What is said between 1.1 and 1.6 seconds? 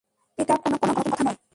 নয়।